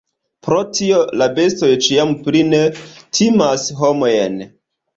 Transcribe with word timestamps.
Pro 0.45 0.61
tio 0.77 1.01
la 1.23 1.27
bestoj 1.35 1.69
ĉiam 1.89 2.15
pli 2.25 2.43
ne 2.49 2.63
timas 2.89 3.69
homojn. 3.85 4.45